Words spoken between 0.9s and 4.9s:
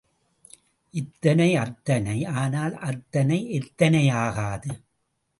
இத்தனை அத்தனை ஆனால் அத்தனை எத்தனை ஆகாது?